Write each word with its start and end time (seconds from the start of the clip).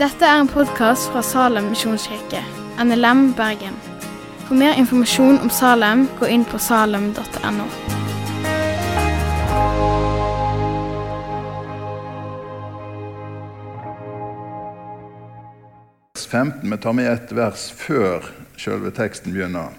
Dette 0.00 0.24
er 0.24 0.38
en 0.40 0.48
podkast 0.48 1.10
fra 1.12 1.20
Salem 1.22 1.66
misjonskirke, 1.68 2.40
NLM 2.80 3.34
Bergen. 3.36 3.74
For 4.46 4.56
mer 4.56 4.78
informasjon 4.80 5.38
om 5.44 5.50
Salem, 5.52 6.06
gå 6.16 6.26
inn 6.32 6.46
på 6.48 6.58
salem.no. 6.58 7.66
Vers 16.14 16.26
15, 16.26 16.70
Vi 16.70 16.78
tar 16.80 16.96
med 16.96 17.12
et 17.12 17.32
vers 17.36 17.68
før 17.76 18.24
selve 18.56 18.90
teksten 18.96 19.36
begynner. 19.36 19.76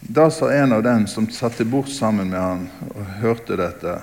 Da 0.00 0.30
sa 0.30 0.48
en 0.54 0.72
av 0.72 0.82
dem 0.88 1.04
som 1.10 1.28
satt 1.28 1.60
til 1.60 1.68
bords 1.68 1.98
sammen 1.98 2.30
med 2.32 2.40
han 2.40 2.68
og 2.94 3.18
hørte 3.20 3.60
dette, 3.60 4.00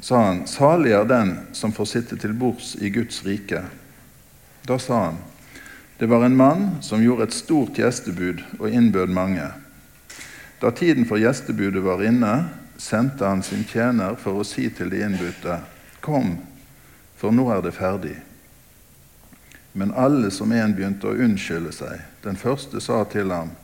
sa 0.00 0.24
han, 0.24 0.46
salig 0.46 0.92
er 0.92 1.04
den 1.04 1.36
som 1.52 1.72
får 1.72 1.90
sitte 1.90 2.16
til 2.20 2.34
bords 2.34 2.74
i 2.80 2.90
Guds 2.90 3.22
rike. 3.24 3.62
Da 4.66 4.78
sa 4.78 5.04
han, 5.04 5.20
det 5.98 6.06
var 6.06 6.24
en 6.24 6.36
mann 6.36 6.82
som 6.82 7.02
gjorde 7.02 7.28
et 7.28 7.36
stort 7.36 7.78
gjestebud 7.78 8.42
og 8.58 8.70
innbød 8.70 9.12
mange. 9.14 9.46
Da 10.60 10.70
tiden 10.70 11.06
for 11.06 11.20
gjestebudet 11.22 11.82
var 11.84 12.02
inne, 12.02 12.34
sendte 12.76 13.26
han 13.26 13.42
sin 13.42 13.64
tjener 13.64 14.16
for 14.18 14.40
å 14.40 14.46
si 14.46 14.66
til 14.74 14.90
de 14.90 15.04
innbudte, 15.06 15.60
kom, 16.00 16.38
for 17.16 17.32
nå 17.32 17.46
er 17.54 17.62
det 17.62 17.74
ferdig. 17.76 18.16
Men 19.72 19.94
alle 19.94 20.30
som 20.34 20.52
en 20.52 20.74
begynte 20.74 21.10
å 21.10 21.16
unnskylde 21.18 21.72
seg. 21.74 22.02
Den 22.22 22.36
første 22.36 22.80
sa 22.80 23.04
til 23.04 23.30
ham, 23.30 23.54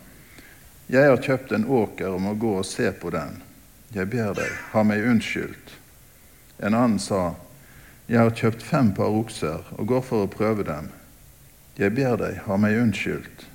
Jeg 0.90 1.06
har 1.06 1.22
kjøpt 1.22 1.52
en 1.52 1.66
åker 1.66 2.08
og 2.10 2.20
må 2.20 2.34
gå 2.34 2.56
og 2.58 2.66
se 2.66 2.90
på 2.92 3.10
den. 3.14 3.36
Jeg 3.94 4.10
ber 4.10 4.34
deg, 4.34 4.50
ha 4.72 4.82
meg 4.82 5.04
unnskyldt. 5.06 5.79
En 6.62 6.74
annen 6.74 6.98
sa, 6.98 7.34
Jeg 8.06 8.18
har 8.18 8.34
kjøpt 8.34 8.62
fem 8.66 8.88
par 8.94 9.14
okser 9.14 9.62
og 9.78 9.86
går 9.86 10.00
for 10.02 10.24
å 10.24 10.30
prøve 10.30 10.64
dem. 10.66 10.88
Jeg 11.78 11.94
ber 11.94 12.16
deg, 12.18 12.40
ha 12.46 12.56
meg 12.58 12.80
unnskyldt. 12.80 13.46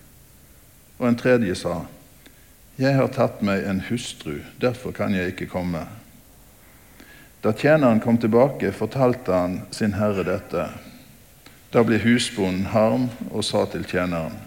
Og 0.97 1.09
en 1.09 1.19
tredje 1.19 1.57
sa, 1.59 1.85
Jeg 2.80 2.95
har 2.95 3.11
tatt 3.11 3.41
meg 3.43 3.63
en 3.67 3.83
hustru, 3.89 4.39
derfor 4.59 4.95
kan 4.95 5.13
jeg 5.13 5.33
ikke 5.33 5.52
komme. 5.52 5.83
Da 7.43 7.53
tjeneren 7.53 7.99
kom 8.02 8.17
tilbake, 8.17 8.71
fortalte 8.71 9.31
han 9.31 9.61
sin 9.71 9.93
herre 9.99 10.23
dette. 10.25 10.69
Da 11.69 11.83
ble 11.83 11.99
husbonden 12.02 12.71
harm 12.71 13.09
og 13.30 13.43
sa 13.45 13.65
til 13.69 13.83
tjeneren.: 13.85 14.39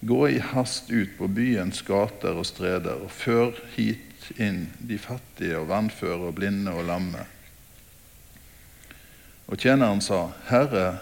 Gå 0.00 0.28
i 0.28 0.38
hast 0.38 0.90
ut 0.90 1.18
på 1.18 1.26
byens 1.28 1.82
gater 1.82 2.38
og 2.38 2.46
streder 2.46 3.02
og 3.02 3.10
før 3.10 3.52
hit 3.76 4.30
inn 4.38 4.68
de 4.78 4.98
fattige 4.98 5.58
og 5.58 5.68
vannføre 5.68 6.30
og 6.30 6.34
blinde 6.38 6.72
og 6.72 6.86
lamme. 6.86 7.26
Og 9.46 9.58
tjeneren 9.58 10.02
sa, 10.02 10.30
Herre, 10.48 10.98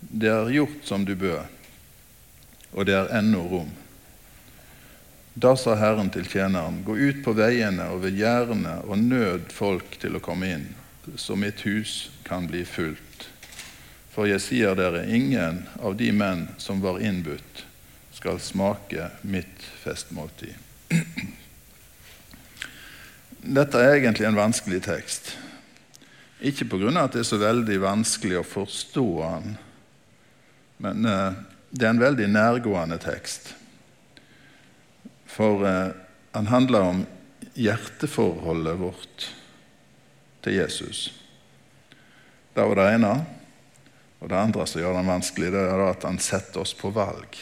det 0.00 0.30
er 0.32 0.50
gjort 0.50 0.86
som 0.88 1.04
du 1.04 1.14
bød, 1.16 1.44
og 2.72 2.86
det 2.88 2.96
er 2.96 3.12
ennå 3.18 3.42
rom. 3.50 3.72
Da 5.34 5.54
sa 5.56 5.74
Herren 5.80 6.10
til 6.12 6.26
tjeneren, 6.28 6.82
gå 6.84 6.96
ut 6.96 7.22
på 7.24 7.32
veiene 7.36 7.86
og 7.92 8.02
ved 8.04 8.18
gjerdene 8.20 8.78
og 8.84 9.00
nød 9.00 9.52
folk 9.52 9.96
til 10.00 10.16
å 10.16 10.24
komme 10.24 10.50
inn, 10.56 10.66
så 11.16 11.36
mitt 11.36 11.64
hus 11.64 12.10
kan 12.24 12.48
bli 12.48 12.64
fullt. 12.68 13.28
For 14.12 14.28
jeg 14.28 14.44
sier 14.44 14.76
dere, 14.76 15.06
ingen 15.08 15.62
av 15.80 15.96
de 15.96 16.10
menn 16.12 16.48
som 16.60 16.82
var 16.84 17.00
innbudt, 17.00 17.64
skal 18.12 18.40
smake 18.40 19.08
mitt 19.24 19.64
festmåltid. 19.80 20.52
Dette 23.56 23.80
er 23.80 23.96
egentlig 23.96 24.28
en 24.28 24.36
vanskelig 24.36 24.82
tekst. 24.84 25.32
Ikke 26.42 26.66
pga. 26.66 26.90
at 27.04 27.14
det 27.14 27.22
er 27.22 27.28
så 27.28 27.38
veldig 27.38 27.78
vanskelig 27.80 28.40
å 28.40 28.46
forstå 28.46 29.08
den, 29.22 29.56
men 30.82 31.06
eh, 31.06 31.36
det 31.70 31.86
er 31.86 31.92
en 31.94 32.02
veldig 32.02 32.26
nærgående 32.28 32.98
tekst. 32.98 33.52
For 35.30 35.62
eh, 35.64 35.94
han 36.34 36.50
handler 36.50 36.88
om 36.88 37.04
hjerteforholdet 37.54 38.80
vårt 38.80 39.28
til 40.42 40.58
Jesus. 40.58 41.12
Det 42.52 42.66
var 42.66 42.80
det 42.80 42.90
ene. 42.96 43.14
Og 44.22 44.28
det 44.30 44.38
andre 44.38 44.66
som 44.66 44.82
gjør 44.82 44.98
den 44.98 45.10
vanskelig, 45.10 45.50
det 45.54 45.62
er 45.62 45.86
at 45.86 46.04
han 46.06 46.20
setter 46.22 46.62
oss 46.62 46.74
på 46.78 46.92
valg. 46.94 47.38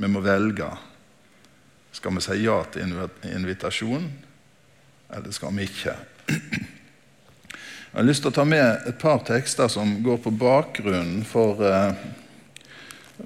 Vi 0.00 0.08
må 0.10 0.22
velge. 0.24 0.70
Skal 1.94 2.14
vi 2.16 2.22
si 2.24 2.40
ja 2.42 2.56
til 2.70 2.94
invitasjonen, 3.30 4.10
eller 5.10 5.34
skal 5.34 5.54
vi 5.58 5.66
ikke? 5.66 5.94
Jeg 7.90 7.98
har 7.98 8.06
lyst 8.06 8.22
til 8.22 8.30
å 8.30 8.34
ta 8.36 8.44
med 8.46 8.84
et 8.86 8.98
par 9.02 9.18
tekster 9.26 9.66
som 9.66 9.96
går 10.04 10.20
på 10.22 10.30
bakgrunnen 10.38 11.24
for, 11.26 11.58
eh, 11.66 11.94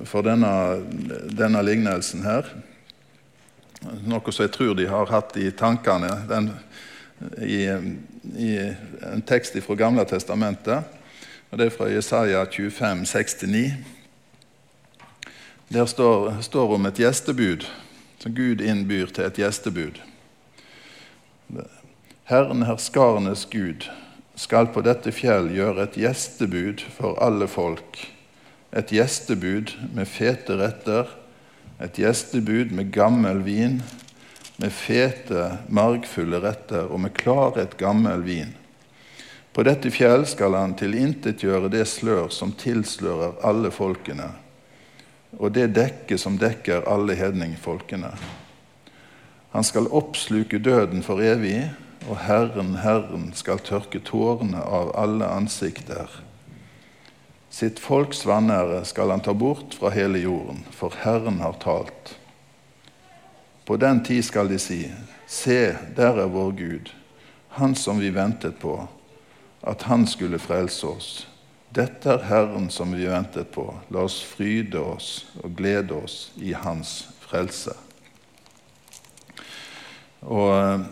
for 0.08 0.25
denne, 0.25 0.80
denne 1.36 1.60
lignelsen 1.60 2.22
her. 2.25 2.47
Noe 4.08 4.32
som 4.32 4.47
jeg 4.47 4.52
tror 4.54 4.72
de 4.75 4.86
har 4.88 5.10
hatt 5.12 5.36
i 5.36 5.50
tankene 5.50 6.08
den, 6.30 6.48
i, 7.44 7.69
i, 8.41 8.54
en 9.04 9.20
tekst 9.28 9.58
fra 9.66 9.76
Gamle 9.76 10.06
testamentet. 10.08 10.88
og 11.50 11.58
Det 11.58 11.66
er 11.66 11.76
fra 11.76 11.91
Jesaja 11.92 12.46
25, 12.46 13.04
69. 13.04 13.75
Der 15.69 15.84
står, 15.84 16.41
står 16.41 16.75
om 16.75 16.86
et 16.86 16.98
gjestebud, 16.98 17.69
som 18.19 18.32
Gud 18.32 18.64
innbyr 18.64 19.12
til 19.12 19.25
et 19.28 19.38
gjestebud. 19.38 20.00
Herren 22.25 22.62
herskarenes 22.64 23.44
Gud 23.52 23.84
skal 24.34 24.70
på 24.74 24.82
dette 24.82 25.12
fjell 25.14 25.50
gjøre 25.54 25.86
et 25.86 25.98
gjestebud 25.98 26.82
for 26.96 27.18
alle 27.22 27.46
folk. 27.50 28.00
Et 28.74 28.92
gjestebud 28.96 29.74
med 29.94 30.10
fete 30.10 30.56
retter, 30.58 31.10
et 31.82 31.98
gjestebud 31.98 32.72
med 32.74 32.90
gammel 32.94 33.42
vin, 33.46 33.80
med 34.56 34.70
fete, 34.74 35.46
margfulle 35.68 36.40
retter 36.42 36.86
og 36.86 37.00
med 37.06 37.14
klaret 37.18 37.76
gammel 37.78 38.22
vin. 38.26 38.54
På 39.54 39.62
dette 39.66 39.90
fjell 39.94 40.24
skal 40.26 40.56
han 40.58 40.74
tilintetgjøre 40.78 41.70
det 41.70 41.84
slør 41.86 42.26
som 42.34 42.54
tilslører 42.58 43.38
alle 43.46 43.70
folkene, 43.74 44.32
og 45.38 45.54
det 45.54 45.68
dekke 45.74 46.18
som 46.18 46.38
dekker 46.38 46.86
alle 46.90 47.14
hedningfolkene. 47.18 48.10
Han 49.54 49.66
skal 49.66 49.86
oppsluke 49.94 50.58
døden 50.58 51.06
for 51.06 51.22
evig, 51.22 51.68
og 52.09 52.19
Herren, 52.26 52.75
Herren, 52.76 53.31
skal 53.34 53.62
tørke 53.65 54.00
tårene 54.04 54.60
av 54.60 54.92
alle 54.98 55.28
ansikter. 55.28 56.10
Sitt 57.54 57.78
folks 57.81 58.25
vanære 58.26 58.82
skal 58.84 59.12
han 59.15 59.22
ta 59.25 59.32
bort 59.32 59.76
fra 59.78 59.92
hele 59.94 60.20
jorden, 60.25 60.64
for 60.75 60.93
Herren 61.04 61.38
har 61.41 61.56
talt. 61.62 62.16
På 63.64 63.76
den 63.81 64.03
tid 64.04 64.25
skal 64.26 64.50
de 64.50 64.59
si, 64.59 64.82
Se, 65.26 65.76
der 65.97 66.19
er 66.20 66.28
vår 66.28 66.50
Gud, 66.59 66.91
Han 67.48 67.75
som 67.75 68.00
vi 68.00 68.10
ventet 68.10 68.59
på, 68.59 68.88
at 69.62 69.82
Han 69.82 70.06
skulle 70.06 70.38
frelse 70.38 70.87
oss. 70.87 71.28
Dette 71.75 72.10
er 72.10 72.26
Herren 72.26 72.69
som 72.70 72.93
vi 72.93 73.06
ventet 73.06 73.48
på. 73.54 73.64
La 73.91 74.04
oss 74.04 74.20
fryde 74.22 74.78
oss 74.78 75.26
og 75.43 75.56
glede 75.56 75.94
oss 75.94 76.32
i 76.37 76.53
Hans 76.53 77.09
frelse. 77.22 77.72
Og 80.20 80.84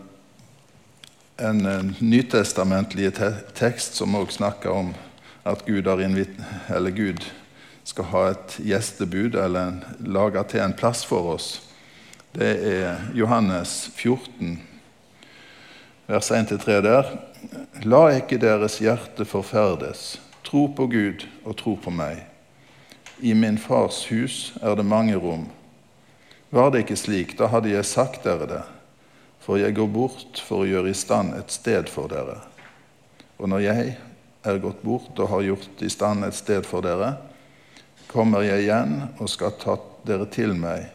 en, 1.42 1.66
en 1.66 1.94
nytestamentlig 1.98 3.12
te 3.16 3.32
tekst 3.58 3.98
som 3.98 4.14
også 4.14 4.38
snakker 4.38 4.70
om 4.70 4.92
at 5.42 5.64
Gud, 5.66 5.88
Gud, 6.96 7.24
skal 7.84 8.06
ha 8.12 8.22
et 8.30 8.56
gjestebud 8.62 9.34
eller 9.34 9.80
lage 10.06 10.44
til 10.52 10.62
en 10.62 10.74
plass 10.78 11.02
for 11.04 11.34
oss. 11.34 11.48
Det 12.32 12.52
er 12.68 13.00
Johannes 13.14 13.90
14, 13.96 14.60
vers 16.06 16.30
1-3 16.30 16.78
der. 16.86 17.10
La 17.82 18.04
ikke 18.14 18.38
deres 18.38 18.78
hjerte 18.78 19.26
forferdes. 19.26 20.20
Tro 20.46 20.68
på 20.76 20.86
Gud 20.86 21.26
og 21.44 21.56
tro 21.58 21.74
på 21.74 21.90
meg. 21.90 22.22
I 23.18 23.34
min 23.34 23.58
fars 23.58 24.04
hus 24.10 24.52
er 24.62 24.78
det 24.78 24.86
mange 24.86 25.18
rom. 25.18 25.48
Var 26.54 26.70
det 26.70 26.84
ikke 26.84 27.00
slik, 27.00 27.34
da 27.38 27.50
hadde 27.50 27.74
jeg 27.74 27.88
sagt 27.88 28.24
dere 28.24 28.46
det 28.46 28.62
for 29.42 29.58
jeg 29.58 29.74
går 29.74 29.90
bort 29.90 30.40
for 30.46 30.62
å 30.62 30.68
gjøre 30.68 30.92
i 30.92 30.96
stand 30.96 31.34
et 31.34 31.50
sted 31.50 31.90
for 31.90 32.10
dere. 32.12 32.38
Og 33.42 33.50
når 33.50 33.64
jeg 33.64 33.94
er 34.46 34.62
gått 34.62 34.82
bort 34.86 35.18
og 35.18 35.30
har 35.32 35.46
gjort 35.48 35.82
i 35.82 35.90
stand 35.90 36.26
et 36.26 36.36
sted 36.38 36.66
for 36.66 36.84
dere, 36.84 37.16
kommer 38.10 38.44
jeg 38.46 38.66
igjen 38.66 38.98
og 39.18 39.30
skal 39.30 39.54
ta 39.58 39.78
dere 40.06 40.28
til 40.30 40.54
meg, 40.58 40.86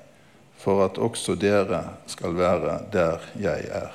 for 0.58 0.86
at 0.86 1.00
også 1.02 1.36
dere 1.40 1.84
skal 2.10 2.36
være 2.38 2.80
der 2.94 3.26
jeg 3.40 3.68
er. 3.68 3.92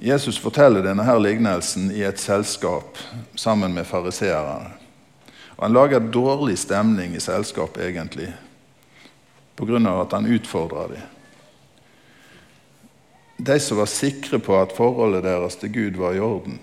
Jesus 0.00 0.38
forteller 0.40 0.82
denne 0.82 1.04
her 1.04 1.20
lignelsen 1.20 1.90
i 1.92 2.02
et 2.08 2.20
selskap 2.20 2.98
sammen 3.36 3.74
med 3.76 3.86
fariseerne. 3.86 4.72
Han 5.60 5.74
lager 5.76 6.00
dårlig 6.00 6.56
stemning 6.58 7.12
i 7.12 7.20
selskapet, 7.20 7.84
egentlig, 7.84 8.30
pga. 9.60 9.76
at 10.00 10.12
han 10.16 10.26
utfordrer 10.26 10.94
dem. 10.96 11.19
De 13.40 13.60
som 13.60 13.80
var 13.80 13.88
sikre 13.88 14.38
på 14.38 14.56
at 14.60 14.74
forholdet 14.76 15.24
deres 15.24 15.56
til 15.60 15.72
Gud 15.72 15.98
var 16.00 16.16
i 16.16 16.20
orden, 16.20 16.58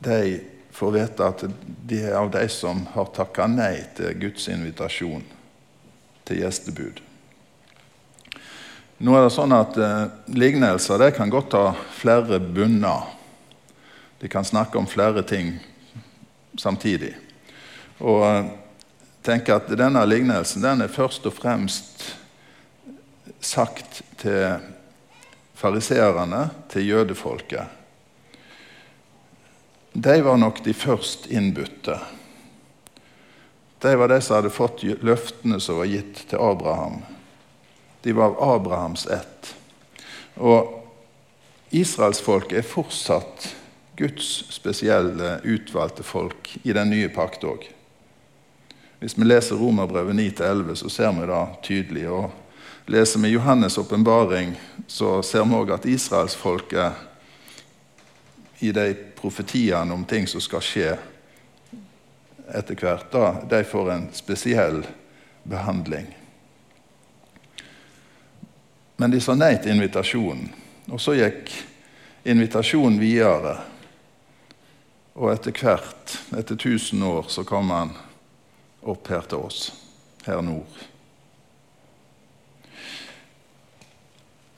de 0.00 0.40
får 0.72 0.92
vite 0.94 1.26
at 1.26 1.44
de 1.88 2.00
er 2.04 2.16
av 2.16 2.30
de 2.32 2.46
som 2.52 2.84
har 2.94 3.08
takka 3.16 3.48
nei 3.50 3.74
til 3.96 4.16
Guds 4.20 4.48
invitasjon 4.52 5.24
til 6.28 6.42
gjestebud. 6.42 7.00
Nå 9.00 9.16
er 9.16 9.24
det 9.24 9.32
sånn 9.32 9.56
at 9.56 9.76
eh, 9.80 10.08
Lignelser 10.36 11.06
kan 11.16 11.32
godt 11.32 11.56
ha 11.56 11.72
flere 11.96 12.36
bunner. 12.40 13.08
De 14.20 14.28
kan 14.28 14.44
snakke 14.44 14.76
om 14.76 14.88
flere 14.88 15.24
ting 15.24 15.54
samtidig. 16.60 17.14
Og 18.00 18.50
tenke 19.24 19.56
at 19.56 19.72
Denne 19.72 20.04
lignelsen 20.04 20.64
den 20.64 20.84
er 20.84 20.92
først 20.92 21.24
og 21.28 21.36
fremst 21.36 22.19
sagt 23.40 24.02
til 24.20 24.60
fariseerne, 25.54 26.48
til 26.72 26.88
jødefolket. 26.88 27.76
De 29.92 30.20
var 30.22 30.36
nok 30.36 30.62
de 30.64 30.74
først 30.74 31.26
innbudte. 31.26 31.98
De 33.80 33.94
var 33.96 34.08
de 34.08 34.20
som 34.20 34.36
hadde 34.36 34.52
fått 34.52 34.84
løftene 35.02 35.58
som 35.60 35.80
var 35.80 35.88
gitt 35.90 36.26
til 36.30 36.42
Abraham. 36.42 37.00
De 38.04 38.12
var 38.16 38.36
av 38.36 38.60
Abrahams 38.60 39.06
ett. 39.06 39.54
Og 40.36 40.76
israelsfolket 41.74 42.60
er 42.60 42.68
fortsatt 42.68 43.50
Guds 44.00 44.28
spesielle, 44.54 45.40
utvalgte 45.44 46.04
folk 46.06 46.54
i 46.62 46.72
den 46.72 46.92
nye 46.92 47.10
pakt 47.12 47.44
òg. 47.44 47.66
Hvis 49.00 49.16
vi 49.16 49.26
leser 49.26 49.56
Romerbrevet 49.60 50.16
9-11, 50.16 50.74
så 50.76 50.92
ser 50.92 51.12
vi 51.16 51.28
det 51.28 51.42
tydelig. 51.64 52.06
og 52.08 52.30
Leser 52.86 53.20
vi 53.20 53.28
Johannes' 53.28 53.78
åpenbaring, 53.78 54.60
så 54.86 55.22
ser 55.22 55.44
vi 55.44 55.54
òg 55.54 55.70
at 55.74 55.86
israelsfolket 55.86 56.92
i 58.60 58.72
de 58.72 58.94
profetiene 59.20 59.94
om 59.94 60.04
ting 60.04 60.26
som 60.26 60.40
skal 60.40 60.64
skje 60.64 60.96
etter 62.54 62.74
hvert, 62.74 63.12
da, 63.12 63.36
de 63.50 63.64
får 63.64 63.92
en 63.92 64.08
spesiell 64.12 64.82
behandling. 65.42 66.06
Men 68.96 69.10
de 69.10 69.20
sa 69.20 69.34
nei 69.38 69.54
til 69.56 69.72
invitasjonen. 69.78 70.50
Og 70.92 71.00
så 71.00 71.14
gikk 71.16 71.52
invitasjonen 72.28 72.98
videre. 73.00 73.54
Og 75.16 75.30
etter 75.32 75.54
hvert, 75.56 76.18
etter 76.36 76.58
1000 76.58 77.02
år, 77.06 77.30
så 77.32 77.44
kom 77.48 77.70
han 77.72 77.94
opp 78.82 79.08
her 79.08 79.24
til 79.30 79.46
oss, 79.46 79.70
her 80.26 80.42
nord. 80.44 80.84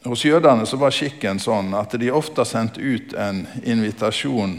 Hos 0.04 0.24
jødene 0.24 0.66
så 0.66 0.76
var 0.76 0.90
skikken 0.90 1.38
sånn 1.38 1.74
at 1.78 1.94
de 1.94 2.10
ofte 2.10 2.44
sendte 2.48 2.82
ut 2.82 3.12
en 3.14 3.44
invitasjon 3.62 4.56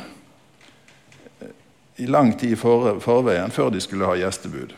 i 2.00 2.08
lang 2.08 2.32
tid 2.40 2.56
i 2.56 2.60
forveien, 2.60 3.52
før 3.52 3.70
de 3.74 3.82
skulle 3.84 4.08
ha 4.08 4.16
gjestebud. 4.18 4.72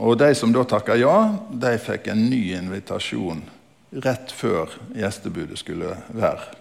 Og 0.00 0.16
De 0.18 0.34
som 0.34 0.52
da 0.52 0.64
takka 0.64 0.96
ja, 0.96 1.16
de 1.50 1.74
fikk 1.78 2.08
en 2.08 2.24
ny 2.30 2.54
invitasjon 2.56 3.42
rett 3.90 4.32
før 4.32 4.72
gjestebudet 4.96 5.58
skulle 5.58 5.96
være. 6.08 6.56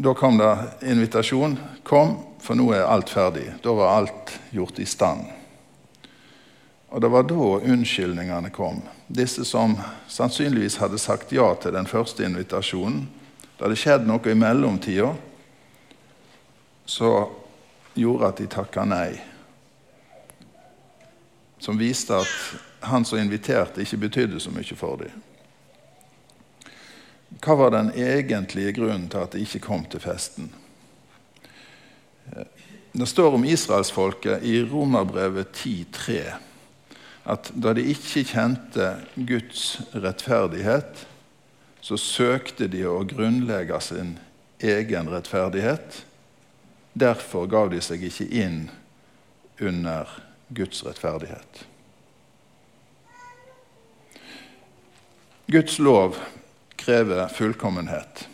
Da 0.00 0.14
kom 0.14 0.38
det 0.38 0.56
invitasjon. 0.88 1.58
'Kom, 1.84 2.16
for 2.40 2.56
nå 2.56 2.72
er 2.72 2.88
alt 2.88 3.10
ferdig.' 3.10 3.60
Da 3.62 3.72
var 3.72 3.98
alt 3.98 4.40
gjort 4.50 4.78
i 4.78 4.86
stand. 4.86 5.39
Og 6.90 7.00
Det 7.00 7.08
var 7.08 7.22
da 7.22 7.34
unnskyldningene 7.70 8.50
kom. 8.50 8.82
Disse 9.06 9.44
som 9.44 9.76
sannsynligvis 10.08 10.80
hadde 10.82 10.98
sagt 10.98 11.32
ja 11.32 11.52
til 11.54 11.74
den 11.74 11.86
første 11.86 12.24
invitasjonen. 12.26 13.04
Det 13.54 13.62
hadde 13.62 13.78
skjedd 13.78 14.08
noe 14.08 14.32
i 14.32 14.34
mellomtida 14.34 15.12
som 16.90 17.30
gjorde 17.94 18.26
at 18.26 18.42
de 18.42 18.48
takka 18.50 18.84
nei. 18.88 19.20
Som 21.62 21.78
viste 21.78 22.16
at 22.18 22.34
han 22.90 23.04
som 23.04 23.20
inviterte, 23.20 23.84
ikke 23.84 24.00
betydde 24.08 24.40
så 24.42 24.50
mye 24.50 24.74
for 24.74 25.04
dem. 25.04 25.14
Hva 27.38 27.54
var 27.54 27.70
den 27.76 27.92
egentlige 27.94 28.74
grunnen 28.80 29.06
til 29.12 29.22
at 29.22 29.36
de 29.36 29.44
ikke 29.44 29.62
kom 29.62 29.84
til 29.86 30.02
festen? 30.02 30.50
Det 32.90 33.06
står 33.06 33.36
om 33.36 33.46
israelsfolket 33.46 34.42
i 34.42 34.58
Romerbrevet 34.66 35.52
10,3 35.54 36.49
at 37.24 37.50
da 37.54 37.74
de 37.76 37.84
ikke 37.92 38.24
kjente 38.32 38.92
Guds 39.14 39.80
rettferdighet, 39.92 41.06
så 41.80 41.96
søkte 42.00 42.68
de 42.68 42.84
å 42.88 43.00
grunnlegge 43.08 43.80
sin 43.84 44.14
egen 44.60 45.08
rettferdighet. 45.12 46.02
Derfor 46.92 47.48
gav 47.48 47.70
de 47.72 47.80
seg 47.84 48.04
ikke 48.04 48.28
inn 48.28 48.62
under 49.60 50.08
Guds 50.48 50.82
rettferdighet. 50.84 51.64
Guds 55.50 55.78
lov 55.82 56.18
krever 56.78 57.28
fullkommenhet. 57.34 58.26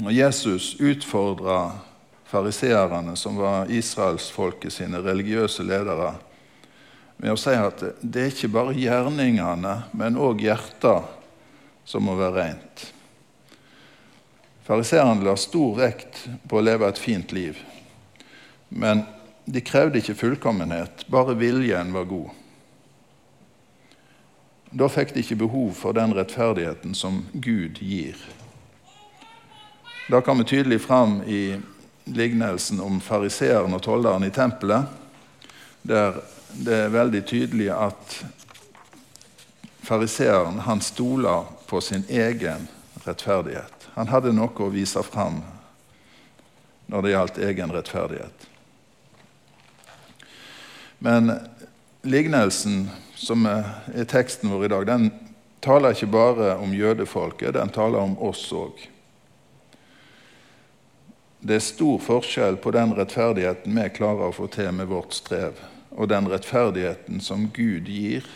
Når 0.00 0.14
Jesus 0.14 0.76
utfordra 0.80 1.80
fariseerne, 2.30 3.16
som 3.16 3.36
var 3.36 3.70
israelsfolket 3.70 4.72
sine 4.72 5.00
religiøse 5.02 5.66
ledere, 5.66 6.14
med 7.20 7.34
å 7.34 7.36
si 7.36 7.52
at 7.52 7.82
det 8.00 8.22
er 8.22 8.32
ikke 8.32 8.48
bare 8.54 8.76
gjerningene, 8.80 9.74
men 9.92 10.16
òg 10.16 10.40
hjertet 10.40 11.10
som 11.84 12.06
må 12.08 12.14
være 12.16 12.36
rent. 12.38 12.84
Fariseerne 14.64 15.26
la 15.26 15.34
stor 15.36 15.74
vekt 15.76 16.22
på 16.48 16.56
å 16.56 16.64
leve 16.64 16.88
et 16.88 17.00
fint 17.00 17.32
liv. 17.36 17.58
Men 18.68 19.02
de 19.44 19.60
krevde 19.60 20.00
ikke 20.00 20.16
fullkommenhet, 20.16 21.04
bare 21.12 21.36
viljen 21.36 21.92
var 21.92 22.08
god. 22.08 22.30
Da 24.70 24.86
fikk 24.88 25.12
de 25.12 25.24
ikke 25.24 25.42
behov 25.42 25.74
for 25.76 25.96
den 25.98 26.14
rettferdigheten 26.16 26.94
som 26.94 27.24
Gud 27.32 27.82
gir. 27.82 28.16
Da 30.08 30.22
kommer 30.24 30.48
tydelig 30.48 30.80
fram 30.86 31.20
i 31.26 31.58
lignelsen 32.08 32.80
om 32.80 32.96
fariseeren 33.02 33.74
og 33.76 33.82
tolleren 33.84 34.24
i 34.24 34.32
tempelet, 34.32 34.86
der 35.82 36.20
det 36.52 36.74
er 36.74 36.92
veldig 36.92 37.22
tydelig 37.26 37.70
at 37.72 38.16
fariseeren 39.86 40.60
han 40.66 40.82
stoler 40.82 41.46
på 41.70 41.80
sin 41.80 42.04
egen 42.08 42.66
rettferdighet. 43.06 43.88
Han 43.94 44.10
hadde 44.10 44.34
noe 44.34 44.50
å 44.58 44.72
vise 44.72 45.02
fram 45.06 45.40
når 46.90 47.02
det 47.02 47.12
gjaldt 47.14 47.42
egen 47.46 47.74
rettferdighet. 47.74 48.46
Men 50.98 51.32
lignelsen 52.02 52.88
som 53.16 53.46
er 53.48 54.04
teksten 54.10 54.50
vår 54.50 54.66
i 54.66 54.72
dag, 54.74 54.86
den 54.88 55.10
taler 55.64 55.94
ikke 55.94 56.10
bare 56.12 56.54
om 56.60 56.74
jødefolket, 56.74 57.54
den 57.54 57.72
taler 57.72 58.02
om 58.02 58.18
oss 58.18 58.42
òg. 58.52 58.74
Det 61.40 61.56
er 61.56 61.62
stor 61.64 62.00
forskjell 62.04 62.58
på 62.60 62.72
den 62.76 62.90
rettferdigheten 62.92 63.72
vi 63.72 63.86
klarer 63.96 64.28
å 64.28 64.36
få 64.36 64.48
til 64.52 64.74
med 64.76 64.90
vårt 64.90 65.14
strev, 65.16 65.56
og 65.96 66.10
den 66.12 66.28
rettferdigheten 66.28 67.22
som 67.24 67.46
Gud 67.56 67.88
gir, 67.88 68.26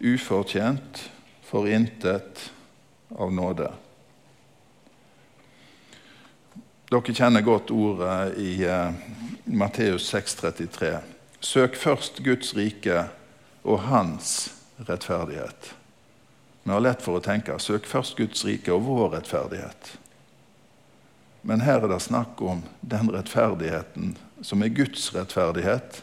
ufortjent, 0.00 1.06
for 1.50 1.66
intet 1.66 2.50
av 3.16 3.32
nåde. 3.34 3.70
Dere 6.90 7.14
kjenner 7.14 7.46
godt 7.46 7.72
ordet 7.74 8.36
i 8.42 8.52
uh, 8.68 8.92
Matteus 9.46 10.12
6,33. 10.12 10.92
Søk 11.40 11.78
først 11.78 12.20
Guds 12.26 12.52
rike 12.58 13.06
og 13.64 13.80
hans 13.88 14.50
rettferdighet. 14.88 15.72
Vi 16.62 16.74
har 16.74 16.84
lett 16.84 17.02
for 17.02 17.16
å 17.16 17.24
tenke 17.24 17.56
søk 17.62 17.88
først 17.88 18.18
Guds 18.20 18.44
rike 18.44 18.74
og 18.74 18.84
vår 18.86 19.14
rettferdighet. 19.16 19.94
Men 21.42 21.60
her 21.64 21.84
er 21.84 21.88
det 21.88 22.02
snakk 22.04 22.40
om 22.42 22.62
den 22.80 23.10
rettferdigheten 23.12 24.16
som 24.44 24.62
er 24.62 24.72
Guds 24.76 25.08
rettferdighet, 25.14 26.02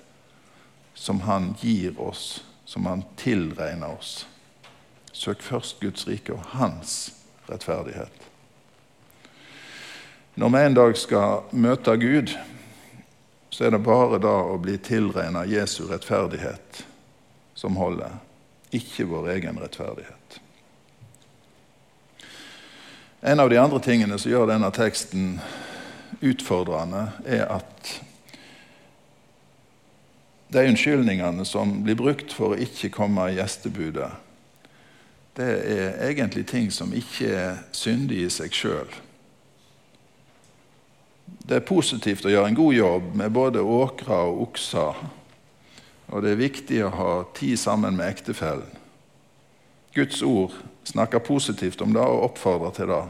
som 0.94 1.22
Han 1.22 1.54
gir 1.62 2.00
oss, 2.02 2.44
som 2.66 2.86
Han 2.86 3.04
tilregner 3.16 3.94
oss. 3.98 4.28
Søk 5.12 5.42
først 5.42 5.80
Guds 5.82 6.08
rike 6.08 6.34
og 6.34 6.46
Hans 6.58 7.14
rettferdighet. 7.50 8.14
Når 10.38 10.50
vi 10.54 10.60
en 10.62 10.78
dag 10.78 10.98
skal 10.98 11.48
møte 11.52 11.96
Gud, 11.98 12.34
så 13.50 13.66
er 13.66 13.74
det 13.74 13.82
bare 13.86 14.20
da 14.22 14.36
å 14.46 14.58
bli 14.62 14.76
tilregna 14.78 15.46
Jesu 15.50 15.88
rettferdighet 15.90 16.84
som 17.58 17.78
holder, 17.80 18.20
ikke 18.70 19.08
vår 19.10 19.32
egen 19.38 19.58
rettferdighet. 19.58 20.42
En 23.22 23.40
av 23.40 23.50
de 23.50 23.58
andre 23.58 23.80
tingene 23.82 24.18
som 24.20 24.32
gjør 24.32 24.52
denne 24.52 24.70
teksten 24.74 25.40
utfordrende, 26.22 27.08
er 27.26 27.48
at 27.50 27.96
de 30.54 30.64
unnskyldningene 30.70 31.46
som 31.46 31.80
blir 31.84 31.98
brukt 31.98 32.32
for 32.34 32.54
å 32.54 32.62
ikke 32.62 32.92
komme 32.94 33.26
i 33.32 33.40
gjestebudet, 33.40 34.12
det 35.38 35.50
er 35.70 35.98
egentlig 36.08 36.48
ting 36.50 36.70
som 36.74 36.94
ikke 36.98 37.28
er 37.30 37.60
syndige 37.76 38.30
i 38.30 38.34
seg 38.34 38.56
sjøl. 38.58 38.96
Det 41.48 41.60
er 41.60 41.68
positivt 41.68 42.26
å 42.26 42.32
gjøre 42.32 42.50
en 42.52 42.58
god 42.58 42.74
jobb 42.74 43.12
med 43.22 43.36
både 43.36 43.62
åkra 43.62 44.24
og 44.30 44.42
okser. 44.48 44.98
Og 46.08 46.24
det 46.24 46.34
er 46.34 46.42
viktig 46.42 46.80
å 46.86 46.94
ha 46.96 47.12
tid 47.38 47.60
sammen 47.60 47.98
med 48.00 48.10
ektefellen. 48.10 48.72
Guds 49.94 50.24
ord 50.26 50.56
snakker 50.88 51.20
positivt 51.20 51.82
om 51.82 51.94
det 51.94 52.04
og 52.04 52.24
oppfordrer 52.32 52.76
til 52.78 52.92
det. 52.92 53.04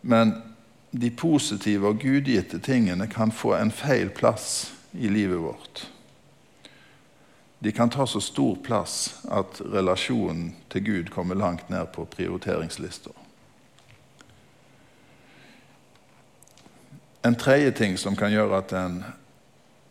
Men 0.00 0.32
de 0.90 1.10
positive 1.10 1.90
og 1.90 2.00
gudgitte 2.00 2.58
tingene 2.62 3.08
kan 3.12 3.32
få 3.32 3.56
en 3.58 3.72
feil 3.74 4.08
plass 4.14 4.72
i 4.96 5.10
livet 5.12 5.42
vårt. 5.42 5.82
De 7.58 7.72
kan 7.72 7.90
ta 7.90 8.06
så 8.06 8.20
stor 8.20 8.56
plass 8.64 9.18
at 9.32 9.60
relasjonen 9.60 10.54
til 10.72 10.84
Gud 10.84 11.12
kommer 11.12 11.34
langt 11.34 11.70
ned 11.70 11.86
på 11.92 12.04
prioriteringslista. 12.04 13.10
En 17.26 17.34
tredje 17.34 17.70
ting 17.70 17.98
som 17.98 18.16
kan 18.16 18.32
gjøre 18.32 18.60
at 18.62 18.72
en 18.78 19.00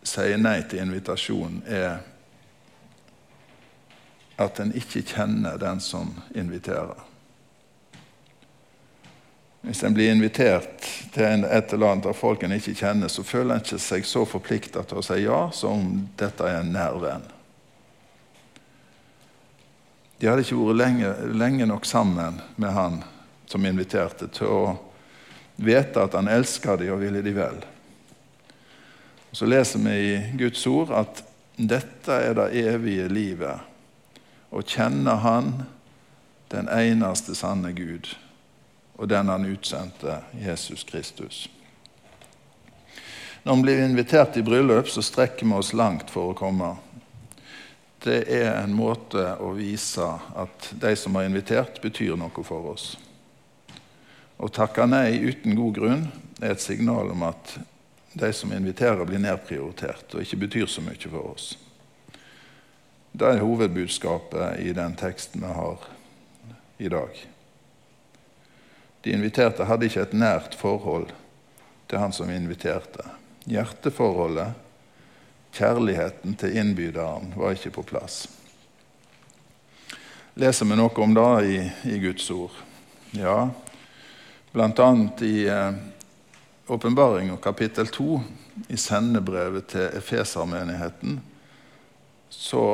sier 0.06 0.38
nei 0.40 0.62
til 0.70 0.86
invitasjonen, 0.86 1.64
er 1.68 1.98
at 4.38 4.60
en 4.60 4.74
ikke 4.76 5.04
kjenner 5.08 5.60
den 5.60 5.80
som 5.80 6.12
inviterer. 6.36 7.00
Hvis 9.66 9.84
en 9.84 9.94
blir 9.94 10.12
invitert 10.12 10.86
til 11.14 11.46
et 11.46 11.74
eller 11.74 11.96
annet 11.96 12.06
av 12.06 12.14
folk 12.14 12.44
en 12.46 12.54
ikke 12.54 12.76
kjenner, 12.78 13.10
så 13.10 13.24
føler 13.26 13.56
en 13.56 13.64
ikke 13.64 13.80
seg 13.82 14.06
så 14.06 14.22
forplikta 14.30 14.84
til 14.86 15.00
å 15.02 15.06
si 15.06 15.24
ja 15.24 15.40
som 15.56 15.80
om 15.80 16.04
dette 16.20 16.46
er 16.46 16.60
en 16.60 16.70
nær 16.76 17.00
venn. 17.02 17.26
De 20.20 20.30
hadde 20.30 20.46
ikke 20.46 20.60
vært 20.60 20.80
lenge, 20.80 21.14
lenge, 21.34 21.66
nok 21.66 21.88
sammen 21.90 22.38
med 22.62 22.76
han 22.78 23.02
som 23.50 23.66
inviterte, 23.66 24.30
til 24.30 24.54
å 24.54 24.62
vite 25.56 26.04
at 26.04 26.14
han 26.14 26.30
elska 26.30 26.78
dem 26.78 26.94
og 26.94 27.02
ville 27.02 27.24
dem 27.26 27.36
vel. 27.36 27.58
Så 29.36 29.50
leser 29.50 29.82
vi 29.82 29.96
i 30.14 30.20
Guds 30.40 30.62
ord 30.70 30.94
at 30.96 31.26
dette 31.58 32.22
er 32.22 32.38
det 32.38 32.52
evige 32.68 33.10
livet. 33.10 33.75
Å 34.56 34.64
kjenne 34.64 35.18
Han, 35.20 35.52
den 36.54 36.70
eneste 36.72 37.36
sanne 37.36 37.74
Gud, 37.76 38.08
og 38.96 39.10
den 39.12 39.28
han 39.28 39.44
utsendte, 39.50 40.22
Jesus 40.40 40.86
Kristus. 40.88 41.50
Når 43.44 43.56
vi 43.56 43.62
blir 43.66 43.84
invitert 43.84 44.38
i 44.40 44.44
bryllup, 44.46 44.88
så 44.88 45.04
strekker 45.04 45.46
vi 45.46 45.58
oss 45.58 45.74
langt 45.76 46.10
for 46.14 46.32
å 46.32 46.38
komme 46.38 46.76
det 48.06 48.22
er 48.30 48.52
en 48.60 48.74
måte 48.78 49.22
å 49.42 49.50
vise 49.58 50.06
at 50.38 50.70
de 50.78 50.92
som 50.96 51.16
har 51.18 51.26
invitert, 51.26 51.82
betyr 51.82 52.14
noe 52.20 52.44
for 52.46 52.70
oss. 52.76 52.92
Å 54.38 54.50
takke 54.54 54.86
nei 54.86 55.18
uten 55.24 55.56
god 55.58 55.74
grunn 55.80 56.04
er 56.38 56.54
et 56.54 56.62
signal 56.62 57.10
om 57.16 57.24
at 57.26 57.56
de 58.14 58.30
som 58.36 58.54
inviterer, 58.54 59.08
blir 59.10 59.24
nedprioritert 59.24 60.14
og 60.14 60.22
ikke 60.22 60.44
betyr 60.46 60.70
så 60.70 60.84
mye 60.86 61.10
for 61.10 61.32
oss. 61.32 61.48
Det 63.16 63.28
er 63.28 63.38
hovedbudskapet 63.40 64.60
i 64.60 64.74
den 64.76 64.96
teksten 65.00 65.42
vi 65.46 65.54
har 65.56 65.84
i 66.78 66.90
dag. 66.92 67.22
De 69.02 69.14
inviterte 69.16 69.64
hadde 69.70 69.88
ikke 69.88 70.02
et 70.04 70.16
nært 70.18 70.58
forhold 70.60 71.14
til 71.88 72.02
han 72.02 72.12
som 72.12 72.32
inviterte. 72.34 73.06
Hjerteforholdet 73.48 74.52
Kjærligheten 75.56 76.36
til 76.36 76.58
innbyderen 76.60 77.32
var 77.40 77.56
ikke 77.56 77.72
på 77.78 77.86
plass. 77.88 78.26
Leser 80.36 80.68
vi 80.68 80.76
noe 80.76 80.92
om 81.06 81.14
det 81.16 81.30
i, 81.48 81.60
i 81.96 82.00
Guds 82.04 82.28
ord? 82.36 82.58
Ja, 83.16 83.38
bl.a. 84.52 84.90
i 85.24 85.48
eh, 85.48 85.78
Åpenbaring 86.68 87.32
eh, 87.32 87.40
kapittel 87.40 87.88
2, 87.88 88.20
i 88.68 88.76
sendebrevet 88.76 89.70
til 89.72 89.88
Efesermenigheten, 89.96 91.22
så 92.28 92.66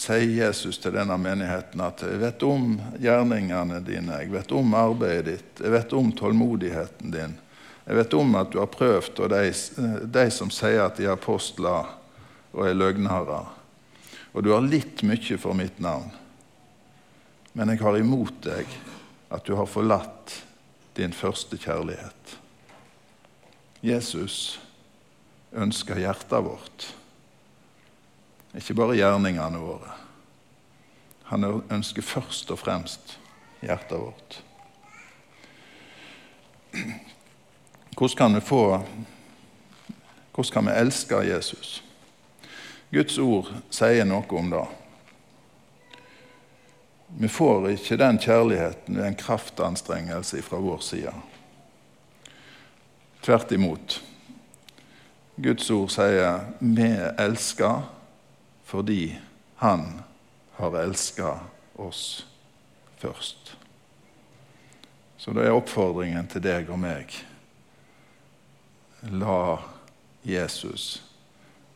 sier 0.00 0.30
Jesus 0.32 0.78
til 0.80 0.94
denne 0.96 1.16
menigheten 1.20 1.80
at 1.84 2.02
'jeg 2.02 2.20
vet 2.20 2.42
om 2.42 2.80
gjerningene 2.98 3.80
dine, 3.84 4.20
jeg 4.22 4.32
vet 4.32 4.52
om 4.52 4.74
arbeidet 4.74 5.24
ditt, 5.26 5.60
jeg 5.60 5.72
vet 5.72 5.92
om 5.92 6.12
tålmodigheten 6.12 7.12
din'. 7.12 7.38
Jeg 7.86 7.96
vet 7.96 8.14
om 8.14 8.34
at 8.34 8.52
du 8.52 8.58
har 8.58 8.66
prøvd, 8.70 9.20
og 9.20 9.30
de, 9.30 9.52
de 10.06 10.30
som 10.30 10.50
sier 10.50 10.84
at 10.84 10.96
de 10.96 11.04
er 11.04 11.16
apostler 11.16 11.88
og 12.52 12.66
er 12.68 12.74
løgnere. 12.74 13.46
Og 14.32 14.44
du 14.44 14.52
har 14.52 14.62
litt 14.62 15.02
mye 15.02 15.38
for 15.38 15.54
mitt 15.58 15.80
navn. 15.80 16.10
Men 17.52 17.68
jeg 17.68 17.80
har 17.82 17.98
imot 17.98 18.42
deg 18.46 18.66
at 19.30 19.44
du 19.44 19.56
har 19.58 19.66
forlatt 19.66 20.36
din 20.94 21.12
første 21.12 21.58
kjærlighet. 21.58 22.36
Jesus 23.82 24.60
ønsker 25.50 25.98
hjertet 25.98 26.44
vårt, 26.46 26.94
ikke 28.56 28.74
bare 28.74 28.96
gjerningene 28.98 29.58
våre. 29.62 29.94
Han 31.30 31.46
ønsker 31.70 32.02
først 32.02 32.50
og 32.50 32.58
fremst 32.58 33.18
hjertet 33.62 34.00
vårt. 34.00 34.40
Hvordan 37.94 38.16
kan 38.16 38.34
vi 38.34 38.40
få 38.40 38.64
Hvordan 40.34 40.52
kan 40.52 40.66
vi 40.66 40.78
elske 40.80 41.16
Jesus? 41.26 41.82
Guds 42.90 43.18
ord 43.18 43.50
sier 43.70 44.06
noe 44.08 44.38
om 44.38 44.50
det. 44.50 44.62
Vi 47.20 47.28
får 47.28 47.68
ikke 47.74 47.98
den 48.00 48.18
kjærligheten 48.18 48.96
ved 48.96 49.06
en 49.06 49.18
kraftanstrengelse 49.18 50.42
fra 50.42 50.58
vår 50.62 50.78
side. 50.86 51.12
Tvert 53.22 53.52
imot. 53.52 54.00
Guds 55.36 55.70
ord 55.70 55.90
sier 55.92 56.40
vi 56.60 56.88
elsker 57.18 57.82
fordi 58.70 59.18
Han 59.60 60.02
har 60.56 60.76
elska 60.80 61.38
oss 61.76 62.26
først. 62.96 63.56
Så 65.16 65.34
da 65.36 65.42
er 65.44 65.52
oppfordringen 65.52 66.30
til 66.30 66.40
deg 66.44 66.70
og 66.70 66.78
meg 66.80 67.12
la 69.00 69.58
Jesus 70.22 71.02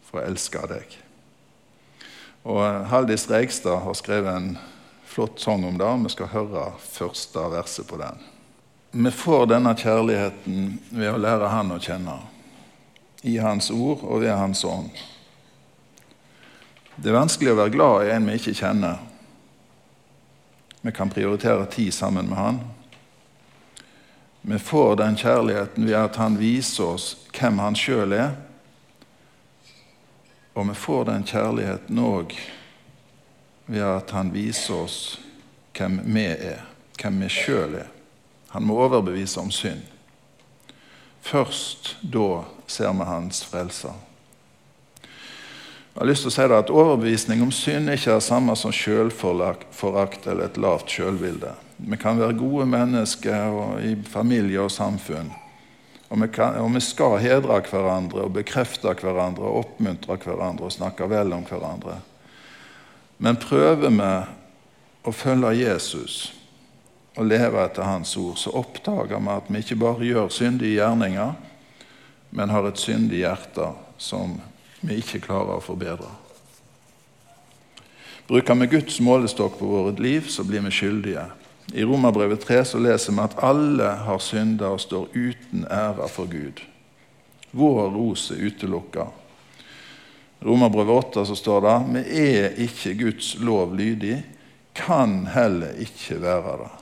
få 0.04 0.22
elske 0.22 0.62
deg. 0.68 0.96
Og 2.44 2.60
Haldis 2.92 3.26
Reigstad 3.30 3.80
har 3.84 3.96
skrevet 3.96 4.36
en 4.36 4.50
flott 5.08 5.40
sang 5.40 5.64
om 5.64 5.78
det. 5.80 5.90
Vi 6.04 6.12
skal 6.12 6.32
høre 6.32 6.66
første 6.80 7.48
verset 7.52 7.88
på 7.88 7.98
den. 8.00 8.20
Vi 8.94 9.10
får 9.10 9.48
denne 9.50 9.72
kjærligheten 9.74 10.78
ved 10.92 11.10
å 11.10 11.18
lære 11.18 11.50
Han 11.50 11.74
å 11.74 11.80
kjenne, 11.82 12.20
i 13.24 13.38
Hans 13.42 13.70
ord 13.72 14.04
og 14.04 14.22
ved 14.22 14.36
Hans 14.36 14.62
ånd. 14.68 14.92
Det 16.96 17.10
er 17.10 17.18
vanskelig 17.18 17.52
å 17.52 17.58
være 17.58 17.74
glad 17.74 18.06
i 18.06 18.14
en 18.14 18.28
vi 18.28 18.38
ikke 18.38 18.56
kjenner. 18.58 19.02
Vi 20.84 20.92
kan 20.92 21.10
prioritere 21.10 21.66
tid 21.72 21.94
sammen 21.94 22.28
med 22.28 22.38
Han, 22.38 22.60
vi 24.46 24.58
får 24.58 24.96
den 24.96 25.16
kjærligheten 25.16 25.86
ved 25.86 25.96
at 25.96 26.16
han 26.16 26.34
viser 26.36 26.84
oss 26.84 27.04
hvem 27.32 27.62
han 27.64 27.76
sjøl 27.76 28.12
er. 28.12 28.34
Og 30.52 30.68
vi 30.68 30.74
får 30.76 31.06
den 31.08 31.24
kjærligheten 31.24 32.00
òg 32.04 32.34
ved 33.72 33.86
at 33.86 34.12
han 34.12 34.34
viser 34.34 34.82
oss 34.84 34.98
hvem 35.72 35.96
vi 36.04 36.26
er, 36.28 36.60
hvem 37.00 37.24
vi 37.24 37.30
sjøl 37.32 37.78
er. 37.86 37.88
Han 38.52 38.68
må 38.68 38.76
overbevise 38.84 39.40
om 39.40 39.48
synd. 39.48 39.80
Først 41.24 41.94
da 42.02 42.44
ser 42.68 42.92
vi 42.92 43.08
hans 43.08 43.40
frelser. 43.48 43.96
Jeg 45.94 46.00
har 46.02 46.08
lyst 46.10 46.24
til 46.24 46.32
å 46.32 46.34
si 46.34 46.44
at 46.56 46.70
Overbevisning 46.74 47.42
om 47.44 47.52
synd 47.54 47.86
er 47.86 47.94
ikke 47.94 48.16
det 48.16 48.26
samme 48.26 48.56
som 48.58 48.72
sjølforakt 48.74 50.24
eller 50.26 50.48
et 50.48 50.56
lavt 50.58 50.90
sjølbilde. 50.90 51.52
Vi 51.86 51.98
kan 52.02 52.18
være 52.18 52.34
gode 52.34 52.64
mennesker 52.66 53.58
i 53.78 53.92
familie 54.10 54.64
og 54.64 54.72
samfunn. 54.74 55.28
Og 56.08 56.18
vi, 56.18 56.26
kan, 56.34 56.56
og 56.58 56.72
vi, 56.74 56.80
skal 56.82 57.14
hedre 57.22 57.60
hverandre 57.68 58.24
og 58.26 58.34
bekrefte 58.34 58.90
hverandre 58.90 59.46
og 59.46 59.60
oppmuntre 59.60 60.16
hverandre 60.24 60.66
og 60.66 60.74
snakke 60.74 61.06
vel 61.12 61.30
om 61.36 61.44
hverandre. 61.46 62.00
Men 63.22 63.38
prøver 63.38 63.94
vi 63.94 64.08
å 65.06 65.14
følge 65.14 65.52
Jesus 65.60 66.16
og 67.14 67.28
leve 67.30 67.62
etter 67.62 67.86
Hans 67.86 68.16
ord, 68.18 68.34
så 68.42 68.50
oppdager 68.58 69.22
vi 69.22 69.30
at 69.30 69.46
vi 69.46 69.62
ikke 69.62 69.78
bare 69.78 70.10
gjør 70.10 70.34
syndige 70.34 70.80
gjerninger, 70.80 71.38
men 72.34 72.50
har 72.50 72.66
et 72.66 72.82
syndig 72.82 73.22
hjerte 73.22 73.70
som 74.02 74.34
vi 74.84 75.00
ikke 75.00 75.22
klarer 75.24 75.58
å 75.58 75.64
forbedre. 75.64 76.10
Bruker 78.28 78.56
vi 78.60 78.70
Guds 78.72 79.00
målestokk 79.04 79.58
på 79.58 79.66
vårt 79.68 79.98
liv, 80.00 80.28
så 80.28 80.44
blir 80.44 80.64
vi 80.64 80.72
skyldige. 80.72 81.26
I 81.72 81.84
Romerbrevet 81.84 82.40
3 82.44 82.62
så 82.64 82.80
leser 82.80 83.12
vi 83.12 83.24
at 83.24 83.36
alle 83.44 83.90
har 84.04 84.20
synda 84.20 84.70
og 84.72 84.80
står 84.80 85.10
uten 85.12 85.66
ære 85.68 86.08
for 86.12 86.28
Gud. 86.28 86.62
Vår 87.50 87.90
ros 87.94 88.30
er 88.32 88.46
utelukka. 88.48 89.08
Romerbrevet 90.44 90.94
8 91.16 91.26
så 91.28 91.36
står 91.36 91.60
det 91.64 91.76
vi 91.88 92.04
er 92.24 92.56
ikke 92.64 92.96
Guds 93.00 93.34
lov 93.40 93.76
lydig, 93.76 94.22
kan 94.74 95.26
heller 95.30 95.76
ikke 95.80 96.18
være 96.20 96.56
det. 96.64 96.72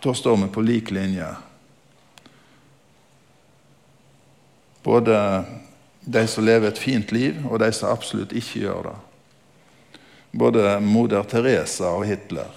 Da 0.00 0.14
står 0.16 0.36
vi 0.36 0.48
på 0.52 0.64
lik 0.64 0.90
linje. 0.90 1.28
Både 4.82 5.44
de 6.10 6.26
som 6.26 6.44
lever 6.44 6.68
et 6.68 6.78
fint 6.78 7.12
liv, 7.12 7.38
og 7.46 7.60
de 7.62 7.70
som 7.72 7.92
absolutt 7.92 8.32
ikke 8.34 8.64
gjør 8.64 8.88
det. 8.88 8.96
Både 10.42 10.64
moder 10.82 11.26
Teresa 11.30 11.92
og 11.94 12.06
Hitler. 12.08 12.50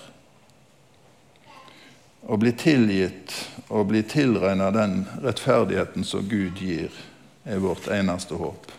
Å 2.23 2.37
bli 2.39 2.53
tilgitt 2.57 3.33
og 3.67 3.89
bli 3.91 4.01
tilregna 4.07 4.71
den 4.73 5.03
rettferdigheten 5.21 6.05
som 6.07 6.25
Gud 6.29 6.61
gir, 6.61 6.93
er 7.43 7.59
vårt 7.61 7.89
eneste 7.91 8.39
håp. 8.39 8.71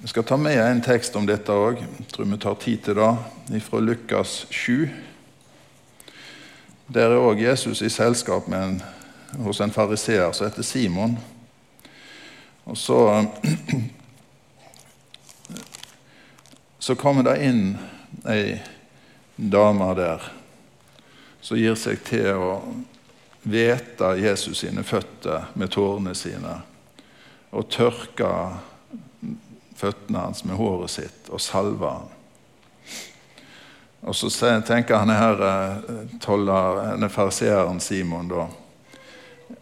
Vi 0.00 0.10
skal 0.10 0.26
ta 0.26 0.36
med 0.36 0.58
en 0.58 0.82
tekst 0.82 1.16
om 1.16 1.26
dette 1.26 1.54
òg. 1.54 1.80
Tror 2.12 2.26
vi 2.28 2.38
tar 2.38 2.58
tid 2.62 2.84
til 2.84 2.98
det. 2.98 3.62
Fra 3.64 3.80
Lukas 3.82 4.44
7. 4.50 4.88
Der 6.94 7.14
er 7.14 7.22
òg 7.22 7.40
Jesus 7.42 7.82
i 7.82 7.90
selskap 7.90 8.46
en, 8.52 8.78
hos 9.44 9.60
en 9.60 9.74
fariseer 9.74 10.30
som 10.32 10.46
heter 10.46 10.66
Simon. 10.66 11.16
Og 12.68 12.78
så, 12.78 13.26
så 16.78 16.94
kommer 16.94 17.24
det 17.24 17.38
inn 17.48 17.62
ei 18.28 18.58
dame 19.36 19.88
der 19.96 20.26
som 21.40 21.56
gir 21.56 21.78
seg 21.80 22.02
til 22.04 22.28
å 22.36 22.50
hvete 23.48 24.12
Jesus 24.20 24.60
sine 24.60 24.84
føtter 24.84 25.48
med 25.56 25.72
tårene 25.72 26.12
sine 26.18 26.58
og 27.56 27.70
tørke 27.72 28.32
føttene 29.78 30.26
hans 30.26 30.44
med 30.44 30.58
håret 30.58 30.92
sitt 30.92 31.32
og 31.32 31.40
salve 31.40 31.88
han. 31.88 32.08
Og 34.00 34.16
så 34.16 34.28
tenker 34.66 35.00
han 35.00 35.10
her 35.10 35.40
eh, 35.48 35.76
toller, 36.20 36.82
denne 36.92 37.08
fariseeren 37.10 37.80
Simon 37.80 38.28
da, 38.30 38.46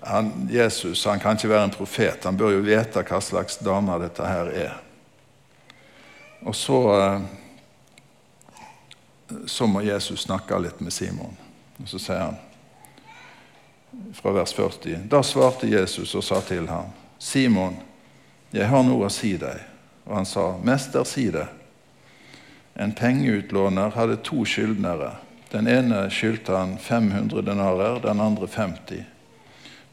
han, 0.06 0.48
Jesus 0.50 1.04
han 1.06 1.20
kan 1.20 1.36
ikke 1.36 1.50
være 1.50 1.64
en 1.64 1.75
profet. 1.75 2.25
Han 2.25 2.36
bør 2.38 2.54
jo 2.54 2.64
vite 2.66 3.02
hva 3.02 3.18
slags 3.20 3.58
dame 3.58 3.96
dette 3.98 4.26
her 4.26 4.50
er. 4.54 4.76
Og 6.46 6.54
så, 6.54 6.78
eh, 7.00 7.20
så 9.46 9.66
må 9.66 9.82
Jesus 9.82 10.22
snakke 10.28 10.58
litt 10.62 10.80
med 10.80 10.94
Simon. 10.94 11.34
Og 11.82 11.88
så 11.90 11.98
sier 11.98 12.22
han 12.22 12.38
fra 14.14 14.30
vers 14.36 14.54
40.: 14.54 15.08
Da 15.10 15.22
svarte 15.26 15.66
Jesus 15.66 16.14
og 16.14 16.25
sa 16.25 16.40
til 16.40 16.68
ham, 16.68 16.94
Simon, 17.18 17.76
jeg 18.54 18.68
har 18.70 18.86
noe 18.86 19.08
å 19.08 19.12
si 19.12 19.34
deg. 19.40 19.58
Og 20.06 20.14
han 20.20 20.26
sa, 20.28 20.52
Mester, 20.62 21.04
si 21.04 21.30
det. 21.34 21.48
En 22.78 22.92
pengeutlåner 22.94 23.90
hadde 23.90 24.20
to 24.22 24.44
skyldnere. 24.46 25.16
Den 25.50 25.66
ene 25.66 26.06
skyldte 26.10 26.54
han 26.54 26.78
500 26.78 27.42
denarer, 27.42 27.98
den 28.04 28.20
andre 28.20 28.46
50. 28.46 29.15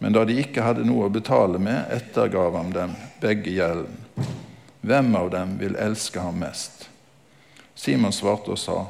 Men 0.03 0.13
da 0.13 0.25
de 0.25 0.35
ikke 0.35 0.65
hadde 0.65 0.83
noe 0.83 1.05
å 1.07 1.11
betale 1.15 1.55
med, 1.63 1.85
ettergav 1.95 2.57
han 2.57 2.73
dem 2.75 2.95
begge 3.21 3.53
gjelden. 3.55 4.01
Hvem 4.83 5.15
av 5.15 5.29
dem 5.31 5.53
vil 5.61 5.77
elske 5.79 6.19
ham 6.19 6.41
mest? 6.43 6.89
Simon 7.71 8.11
svarte 8.11 8.51
og 8.51 8.59
sa, 8.59 8.81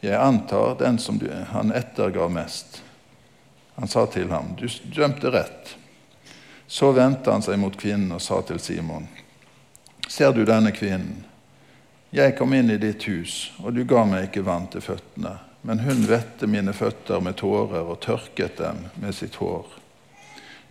Jeg 0.00 0.16
antar 0.16 0.78
den 0.80 0.96
som 0.98 1.20
han 1.50 1.74
ettergav 1.76 2.32
mest. 2.32 2.80
Han 3.76 3.88
sa 3.88 4.06
til 4.06 4.32
ham, 4.32 4.56
Du 4.56 4.64
dømte 4.96 5.28
rett. 5.28 5.76
Så 6.66 6.94
vendte 6.96 7.28
han 7.28 7.44
seg 7.44 7.60
mot 7.60 7.76
kvinnen 7.76 8.16
og 8.16 8.24
sa 8.24 8.40
til 8.48 8.64
Simon, 8.64 9.04
Ser 10.08 10.32
du 10.32 10.46
denne 10.48 10.72
kvinnen? 10.72 11.20
Jeg 12.16 12.38
kom 12.40 12.56
inn 12.56 12.72
i 12.72 12.80
ditt 12.80 13.04
hus, 13.12 13.52
og 13.60 13.76
du 13.76 13.84
ga 13.84 14.08
meg 14.08 14.30
ikke 14.30 14.48
vann 14.48 14.72
til 14.72 14.88
føttene. 14.88 15.36
Men 15.68 15.84
hun 15.84 16.08
vette 16.08 16.48
mine 16.48 16.72
føtter 16.72 17.20
med 17.20 17.36
tårer 17.44 17.84
og 17.84 18.00
tørket 18.00 18.56
dem 18.64 18.86
med 19.04 19.12
sitt 19.12 19.36
hår. 19.36 19.83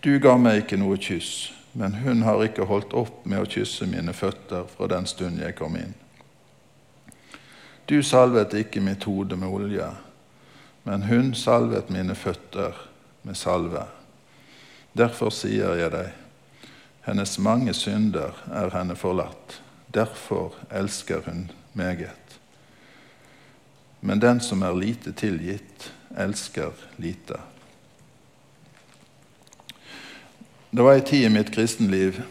Du 0.04 0.18
ga 0.20 0.34
meg 0.36 0.66
ikke 0.66 0.76
noe 0.82 0.98
kyss, 1.00 1.54
men 1.80 1.94
hun 2.04 2.26
har 2.28 2.42
ikke 2.44 2.66
holdt 2.68 2.92
opp 2.92 3.22
med 3.24 3.40
å 3.40 3.48
kysse 3.48 3.86
mine 3.88 4.12
føtter 4.12 4.66
fra 4.68 4.90
den 4.92 5.06
stund 5.08 5.40
jeg 5.40 5.56
kom 5.56 5.78
inn. 5.80 5.94
Du 7.88 8.02
salvet 8.04 8.52
ikke 8.60 8.84
mitt 8.84 9.08
hode 9.08 9.38
med 9.40 9.48
olje, 9.48 9.88
men 10.84 11.06
hun 11.08 11.32
salvet 11.40 11.88
mine 11.88 12.18
føtter 12.20 12.76
med 13.24 13.40
salve. 13.40 13.86
Derfor 14.92 15.32
sier 15.32 15.80
jeg 15.80 15.96
deg, 15.96 16.12
hennes 17.08 17.38
mange 17.40 17.72
synder 17.72 18.36
er 18.52 18.76
henne 18.76 19.00
forlatt. 19.00 19.62
Derfor 19.96 20.60
elsker 20.68 21.24
hun 21.30 21.48
meget. 21.80 22.38
Men 24.04 24.20
den 24.20 24.44
som 24.44 24.68
er 24.68 24.76
lite 24.76 25.16
tilgitt, 25.16 25.94
elsker 26.12 26.76
lite. 27.00 27.40
Det 30.74 30.82
var 30.82 30.94
en 30.94 31.02
tid 31.02 31.26
i 31.26 31.30
mitt 31.30 31.52
kristenliv 31.54 32.24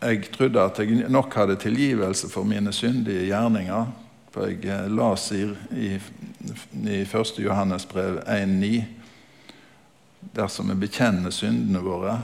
jeg 0.00 0.28
trodde 0.30 0.62
at 0.62 0.78
jeg 0.78 1.08
nok 1.10 1.34
hadde 1.34 1.56
tilgivelse 1.60 2.28
for 2.30 2.46
mine 2.46 2.70
syndige 2.72 3.26
gjerninger. 3.26 3.88
For 4.30 4.46
jeg 4.46 4.92
las 4.94 5.26
i, 5.34 5.42
i, 5.74 5.88
i 6.86 7.00
1. 7.02 7.32
Johannes 7.42 7.86
brev 7.90 8.20
1,9.: 8.22 8.84
Dersom 10.36 10.70
vi 10.70 10.78
bekjenner 10.86 11.34
syndene 11.34 11.82
våre, 11.82 12.20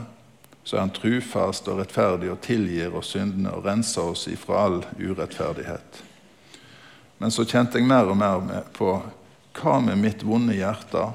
så 0.63 0.77
er 0.77 0.85
han 0.85 0.95
trufast 0.95 1.67
og 1.67 1.81
rettferdig 1.81 2.31
og 2.31 2.41
tilgir 2.47 2.95
oss 2.95 3.11
syndene 3.17 3.51
og 3.51 3.67
renser 3.67 4.07
oss 4.15 4.27
ifra 4.31 4.63
all 4.69 4.81
urettferdighet. 4.95 6.03
Men 7.17 7.31
så 7.31 7.43
kjente 7.43 7.77
jeg 7.77 7.91
mer 7.91 8.07
og 8.07 8.17
mer 8.17 8.63
på 8.71 9.01
hva 9.59 9.79
med 9.83 9.99
mitt 9.99 10.23
vonde 10.23 10.55
hjerte, 10.55 11.09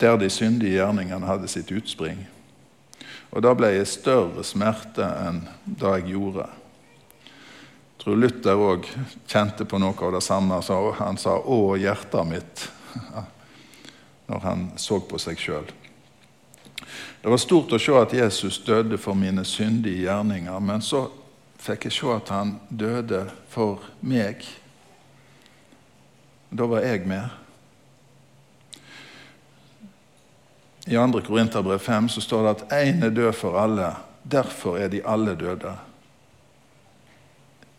der 0.00 0.16
de 0.16 0.30
syndige 0.32 0.78
gjerningene 0.78 1.26
hadde 1.28 1.48
sitt 1.48 1.70
utspring. 1.72 2.24
Og 3.30 3.44
da 3.44 3.52
ble 3.54 3.70
jeg 3.74 3.88
større 3.88 4.44
smerte 4.46 5.06
enn 5.06 5.44
da 5.64 5.94
jeg 5.98 6.14
gjorde. 6.14 6.46
Jeg 6.48 8.04
tror 8.04 8.16
Luther 8.16 8.62
òg 8.64 8.88
kjente 9.28 9.66
på 9.68 9.78
noe 9.78 9.94
av 10.06 10.16
det 10.16 10.22
samme. 10.24 10.62
Han 10.98 11.18
sa 11.20 11.36
'Å, 11.36 11.76
hjertet 11.76 12.26
mitt', 12.26 12.68
når 14.28 14.40
han 14.40 14.70
så 14.76 15.00
på 15.00 15.18
seg 15.18 15.38
sjøl. 15.38 15.68
Det 17.22 17.28
var 17.28 17.36
stort 17.36 17.72
å 17.72 17.78
se 17.78 17.92
at 17.92 18.12
Jesus 18.12 18.58
døde 18.64 18.98
for 18.98 19.14
mine 19.14 19.44
syndige 19.44 20.08
gjerninger, 20.08 20.60
men 20.60 20.80
så 20.80 21.10
fikk 21.60 21.84
jeg 21.84 21.92
se 21.92 22.14
at 22.14 22.32
han 22.32 22.54
døde 22.68 23.26
for 23.52 23.84
meg. 24.00 24.46
Da 26.50 26.66
var 26.66 26.80
jeg 26.80 27.06
med. 27.06 27.28
I 30.90 30.94
2. 30.94 31.20
Korinterbrev 31.20 31.78
5 31.78 32.08
så 32.08 32.20
står 32.20 32.42
det 32.42 32.50
at 32.50 32.72
én 32.72 33.04
er 33.04 33.10
død 33.10 33.32
for 33.32 33.58
alle. 33.58 33.92
Derfor 34.32 34.76
er 34.76 34.88
de 34.88 35.06
alle 35.06 35.36
døde. 35.38 35.76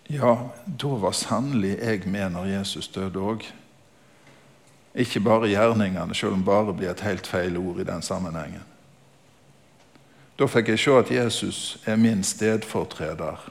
Ja, 0.10 0.36
da 0.65 0.88
var 0.88 1.12
sannelig 1.12 1.78
jeg 1.80 2.08
med 2.08 2.30
når 2.30 2.45
Jesus 2.45 2.88
døde 2.88 3.19
òg. 3.19 3.43
Ikke 4.95 5.19
bare 5.19 5.47
gjerningene, 5.52 6.15
selv 6.15 6.34
om 6.34 6.45
bare 6.45 6.74
blir 6.74 6.91
et 6.91 7.04
helt 7.04 7.28
feil 7.28 7.58
ord 7.58 7.80
i 7.80 7.88
den 7.88 8.02
sammenhengen. 8.02 8.63
Da 10.39 10.47
fikk 10.47 10.71
jeg 10.71 10.80
se 10.80 10.95
at 10.95 11.12
Jesus 11.12 11.80
er 11.86 11.95
min 11.95 12.24
stedfortreder. 12.24 13.43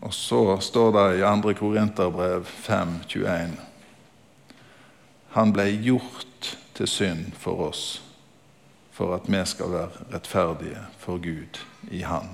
Og 0.00 0.14
så 0.14 0.56
står 0.60 0.90
det 0.96 1.20
i 1.20 1.28
2. 1.42 1.52
Korinterbrev 1.60 2.48
5,21.: 2.68 3.60
Han 5.36 5.52
ble 5.52 5.68
gjort 5.84 6.29
til 6.80 6.88
synd 6.88 7.32
for 7.36 7.60
oss, 7.68 8.02
for 8.90 9.12
at 9.12 9.26
vi 9.28 9.40
skal 9.44 9.72
være 9.72 10.04
rettferdige 10.14 10.80
for 10.98 11.20
Gud 11.20 11.58
i 11.92 12.00
Han. 12.00 12.30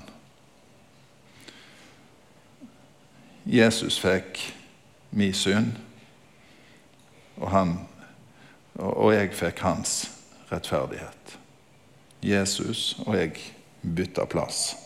Jesus 3.47 3.99
fikk 3.99 4.39
min 5.11 5.35
synd, 5.35 5.73
og, 7.37 7.51
han, 7.51 7.75
og 8.75 9.15
jeg 9.15 9.35
fikk 9.35 9.61
hans 9.67 10.11
rettferdighet. 10.53 11.39
Jesus 12.23 12.97
og 13.07 13.17
jeg 13.19 13.35
bytta 13.83 14.25
plass. 14.31 14.77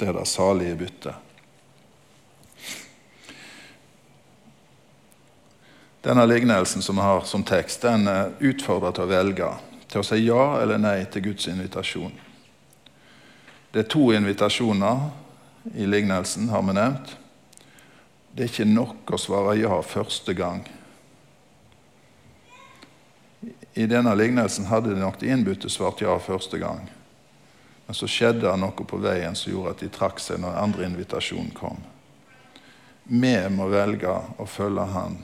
Det 0.00 0.08
er 0.08 0.16
det 0.16 0.28
salige 0.28 0.76
byttet. 0.76 1.31
Denne 6.02 6.26
lignelsen 6.26 6.82
som 6.82 6.96
vi 6.96 7.02
har 7.02 7.20
som 7.20 7.44
tekst, 7.46 7.82
den 7.82 8.08
utfordrer 8.38 8.90
til 8.90 9.04
å 9.04 9.10
velge. 9.10 9.50
Til 9.86 10.02
å 10.02 10.06
si 10.06 10.18
ja 10.24 10.46
eller 10.58 10.80
nei 10.82 11.04
til 11.06 11.28
Guds 11.28 11.46
invitasjon. 11.46 12.12
Det 13.70 13.84
er 13.84 13.90
to 13.92 14.08
invitasjoner 14.10 15.04
i 15.78 15.86
lignelsen, 15.86 16.48
har 16.50 16.66
vi 16.66 16.74
nevnt. 16.74 17.14
Det 18.34 18.44
er 18.44 18.50
ikke 18.50 18.66
nok 18.66 19.14
å 19.14 19.20
svare 19.20 19.54
ja 19.60 19.78
første 19.86 20.34
gang. 20.34 20.64
I 23.78 23.86
denne 23.86 24.16
lignelsen 24.18 24.66
hadde 24.72 24.90
de 24.92 25.00
nok 25.00 25.20
de 25.20 25.30
innbudte 25.30 25.70
svart 25.70 26.02
ja 26.02 26.18
første 26.18 26.58
gang. 26.58 26.82
Men 27.86 27.94
så 27.94 28.08
skjedde 28.10 28.48
det 28.48 28.58
noe 28.58 28.86
på 28.90 28.98
veien 28.98 29.38
som 29.38 29.54
gjorde 29.54 29.76
at 29.76 29.84
de 29.84 29.92
trakk 29.92 30.18
seg 30.20 30.42
når 30.42 30.58
andre 30.66 30.90
invitasjon 30.90 31.54
kom. 31.54 31.78
Vi 33.06 33.36
må 33.54 33.70
velge 33.70 34.18
å 34.42 34.46
følge 34.50 34.90
Han 34.96 35.22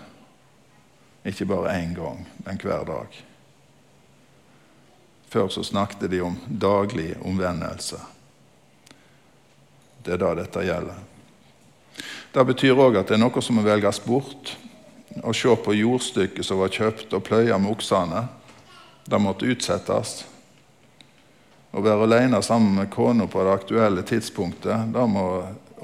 ikke 1.26 1.48
bare 1.48 1.74
én 1.81 1.94
gang, 1.96 2.22
men 2.44 2.61
hver 2.62 2.85
dag. 2.87 3.18
Før 5.28 5.48
så 5.52 5.64
snakket 5.64 6.11
de 6.11 6.20
om 6.24 6.38
daglig 6.48 7.16
omvendelse. 7.20 8.00
Det 10.04 10.14
er 10.14 10.22
da 10.22 10.33
dette 10.38 10.64
gjelder. 10.64 11.02
Det 12.33 12.44
betyr 12.48 12.78
òg 12.78 12.96
at 13.00 13.11
det 13.11 13.18
er 13.18 13.22
noe 13.24 13.42
som 13.44 13.59
må 13.59 13.64
velges 13.66 14.00
bort. 14.04 14.54
Å 15.24 15.35
se 15.35 15.52
på 15.64 15.74
jordstykket 15.74 16.46
som 16.46 16.61
var 16.62 16.72
kjøpt 16.72 17.12
og 17.16 17.24
pløye 17.26 17.57
med 17.59 17.72
oksene. 17.72 18.26
Det 19.09 19.20
måtte 19.20 19.48
utsettes. 19.48 20.22
Å 21.72 21.85
være 21.85 22.07
alene 22.07 22.40
sammen 22.44 22.78
med 22.78 22.90
kona 22.92 23.26
på 23.28 23.44
det 23.44 23.57
aktuelle 23.59 24.04
tidspunktet 24.07 24.92
det 24.94 25.07
må 25.11 25.24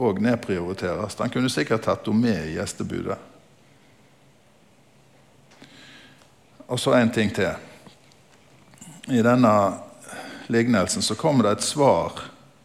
òg 0.01 0.21
nedprioriteres. 0.25 1.19
Han 1.21 1.33
kunne 1.33 1.53
sikkert 1.53 1.85
tatt 1.85 2.09
henne 2.09 2.25
med 2.25 2.49
i 2.49 2.57
gjestebudet. 2.57 3.34
Og 6.67 6.81
så 6.81 6.95
en 6.95 7.11
ting 7.11 7.35
til. 7.35 7.53
I 9.09 9.23
denne 9.23 9.55
lignelsen 10.47 11.03
så 11.03 11.15
kommer 11.15 11.45
det 11.45 11.59
et 11.59 11.67
svar 11.67 12.21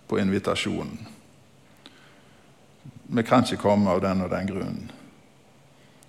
på 0.08 0.20
invitasjonen. 0.20 1.08
Vi 3.10 3.24
kan 3.24 3.44
ikke 3.44 3.62
komme 3.62 3.92
av 3.92 4.02
den 4.02 4.22
og 4.22 4.30
den 4.30 4.48
grunnen. 4.48 4.92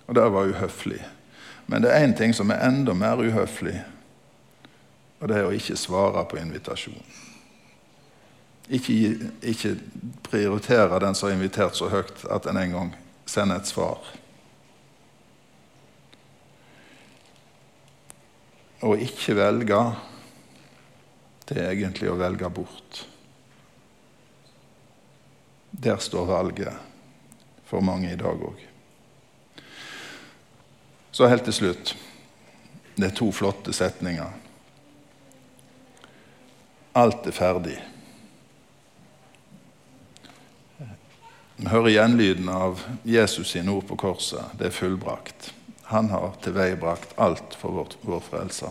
Og 0.05 0.15
det 0.15 0.29
var 0.29 0.47
uhøflig. 0.53 1.01
Men 1.65 1.81
det 1.81 1.91
er 1.91 2.05
én 2.05 2.17
ting 2.17 2.33
som 2.33 2.51
er 2.51 2.63
enda 2.67 2.93
mer 2.93 3.19
uhøflig, 3.19 3.77
og 5.19 5.29
det 5.29 5.37
er 5.37 5.45
å 5.47 5.53
ikke 5.55 5.77
svare 5.79 6.25
på 6.27 6.39
invitasjonen. 6.41 7.19
Ikke, 8.71 9.29
ikke 9.41 9.75
prioritere 10.23 10.99
den 11.03 11.15
som 11.15 11.29
er 11.29 11.35
invitert 11.35 11.75
så 11.75 11.89
høyt 11.91 12.25
at 12.31 12.47
en 12.47 12.57
en 12.57 12.75
gang 12.75 12.91
sender 13.25 13.59
et 13.59 13.67
svar. 13.67 13.99
Å 18.81 18.95
ikke 18.97 19.35
velge, 19.37 19.79
det 21.45 21.57
er 21.59 21.73
egentlig 21.75 22.09
å 22.09 22.17
velge 22.17 22.49
bort. 22.49 23.03
Der 25.71 26.01
står 26.01 26.25
valget 26.25 26.73
for 27.69 27.85
mange 27.85 28.11
i 28.11 28.19
dag 28.19 28.41
òg. 28.41 28.65
Så 31.11 31.27
helt 31.27 31.45
til 31.45 31.53
slutt. 31.53 31.93
Det 32.95 33.09
er 33.09 33.15
to 33.15 33.29
flotte 33.35 33.73
setninger. 33.75 34.33
Alt 36.97 37.27
er 37.27 37.35
ferdig. 37.35 37.77
Vi 41.61 41.69
hører 41.69 41.93
gjenlyden 41.93 42.49
av 42.49 42.81
Jesus 43.05 43.53
sine 43.53 43.71
ord 43.71 43.85
på 43.87 43.99
korset. 44.01 44.55
Det 44.57 44.71
er 44.71 44.75
fullbrakt. 44.75 45.51
Han 45.91 46.09
har 46.09 46.31
tilveiebrakt 46.43 47.19
alt 47.19 47.55
for 47.55 47.71
vår, 47.71 47.87
vår 48.01 48.19
frelse. 48.19 48.69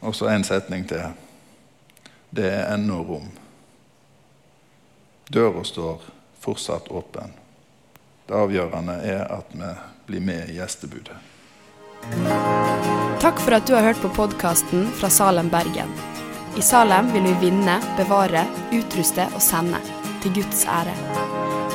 Og 0.00 0.14
så 0.14 0.28
en 0.28 0.44
setning 0.44 0.84
til. 0.84 1.14
Det 2.30 2.50
er 2.52 2.74
ennå 2.74 2.98
rom. 3.00 3.30
Døra 5.32 5.64
står 5.64 6.04
fortsatt 6.40 6.90
åpen. 6.92 7.32
Det 8.26 8.36
avgjørende 8.36 8.98
er 9.08 9.24
at 9.38 9.56
vi 9.56 9.70
blir 10.06 10.20
med 10.20 10.50
i 10.50 10.58
gjestebudet. 10.58 11.16
Takk 13.24 13.40
for 13.40 13.56
at 13.56 13.64
du 13.64 13.72
har 13.72 13.88
hørt 13.88 14.02
på 14.04 14.12
podkasten 14.18 14.84
fra 15.00 15.08
Salem, 15.10 15.48
Bergen. 15.48 15.96
I 16.60 16.62
Salem 16.62 17.08
vil 17.16 17.24
vi 17.30 17.48
vinne, 17.48 17.80
bevare, 17.96 18.44
utruste 18.68 19.30
og 19.32 19.40
sende. 19.40 19.80
Til 20.20 20.42
Guds 20.42 20.66
ære. 20.68 21.25